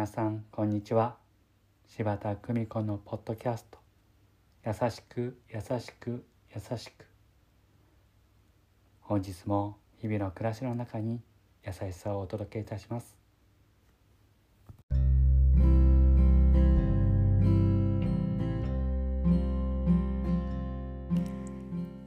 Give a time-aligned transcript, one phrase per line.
[0.00, 1.18] 皆さんこんにちは。
[1.86, 3.78] 柴田久美子のポッドキャスト。
[4.64, 6.24] 優しく優しく
[6.54, 7.04] 優しく。
[9.02, 11.20] 本日も日々の暮らしの中に
[11.66, 13.14] 優しさをお届けいたします。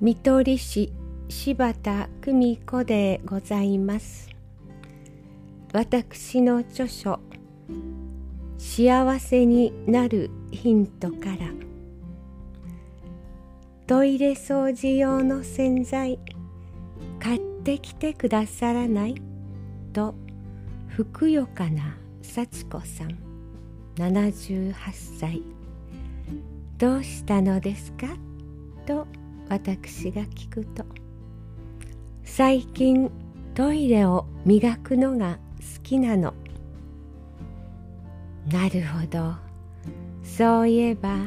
[0.02, 0.92] 見取り師
[1.30, 4.32] 柴田久美子でございます。
[5.74, 7.20] 私の著書
[8.58, 11.52] 「幸せになるヒント」から
[13.86, 16.20] トイレ掃除用の洗剤
[17.20, 19.16] 買ってきてくださらない
[19.92, 20.16] と
[20.88, 23.18] ふくよかな幸子さん
[23.96, 24.74] 78
[25.20, 25.44] 歳。
[26.78, 28.08] どうしたのですか？
[28.86, 29.08] と
[29.50, 30.84] 私が聞くと
[32.24, 33.12] 最近
[33.54, 35.40] トイレを磨くのが
[35.76, 36.34] 好きなの。
[38.52, 39.36] なるほど。
[40.24, 41.18] そういえば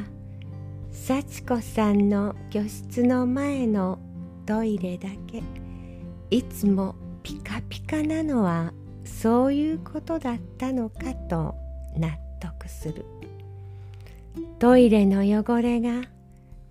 [0.91, 3.99] 幸子さんの居室の前の
[4.45, 5.43] トイレだけ
[6.29, 8.73] いつもピカピカなのは
[9.05, 11.55] そういうことだったのかと
[11.95, 13.05] 納得する。
[14.59, 16.01] トイレの汚れが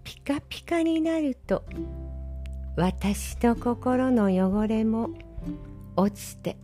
[0.05, 1.65] ピカピカになると
[2.77, 5.11] 私の心の汚れも
[5.97, 6.57] 落ちて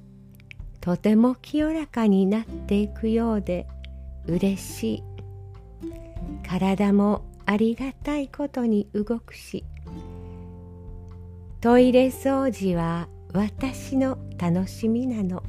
[0.83, 3.69] とても清らかになっていくようで
[4.27, 5.02] 嬉しい。
[6.47, 9.64] 体もありがたいことに動くし
[11.61, 15.42] トイレ掃除は私の楽しみなの。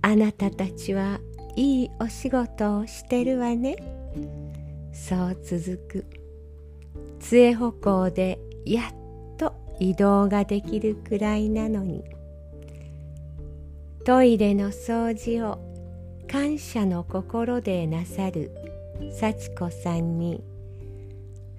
[0.00, 1.20] あなたたちは
[1.54, 3.76] いいお仕事をしてるわね。
[4.92, 6.06] そう続く。
[7.20, 12.02] 杖歩行でやっと移動ができるくらいなのに。
[14.04, 15.60] トイレの掃除を
[16.28, 18.50] 感謝の心でなさる
[19.12, 20.42] 幸子さんに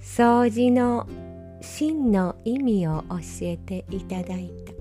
[0.02, 1.08] 掃除の
[1.62, 4.74] 真の意味を教えていただいた。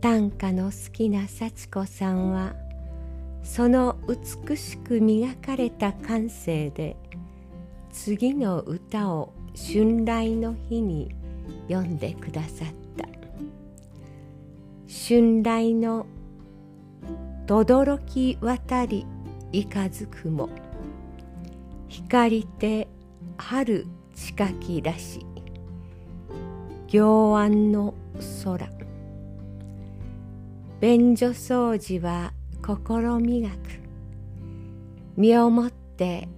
[0.00, 2.56] 短歌の好きな幸子さんは
[3.44, 6.96] その美しく磨かれた感性で
[7.92, 11.14] 次の歌を春来の日に
[11.68, 12.89] 読んでくださった。
[15.10, 16.06] 春来の
[17.44, 19.04] 轟き渡り
[19.50, 20.48] いかずくも。
[21.88, 22.86] 光て
[23.36, 25.26] 春近きらし
[26.86, 27.94] 行安の
[28.44, 28.70] 空。
[30.80, 32.32] 便所掃除は
[32.64, 33.56] 心磨く。
[35.16, 36.28] 身をもって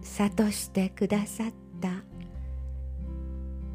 [0.00, 1.46] 諭してくださっ
[1.82, 1.90] た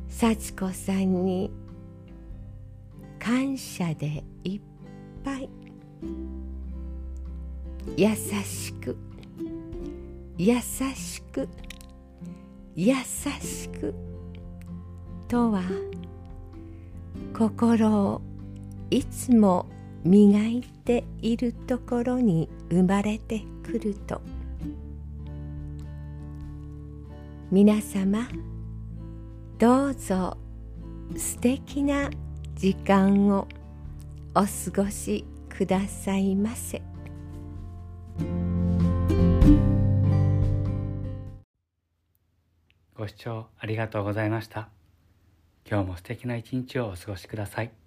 [0.08, 1.52] 幸子さんに
[3.32, 4.62] 感謝でいっ
[5.24, 5.50] ぱい。
[7.96, 8.10] 優
[8.44, 8.98] しく。
[10.38, 11.48] 優しく。
[12.76, 13.96] 優しく。
[15.30, 15.64] とは
[17.34, 18.22] 心を
[18.90, 19.66] いつも
[20.04, 24.22] 磨いているところに生まれてくると。
[27.50, 28.28] 皆様
[29.58, 30.36] どうぞ
[31.16, 32.10] 素敵な
[32.62, 33.48] 時間を
[34.36, 34.48] お過
[34.84, 36.80] ごしくださいませ。
[42.94, 44.70] ご視聴ありがとうございました。
[45.68, 47.81] 今日も素敵な一日をお過ごしください。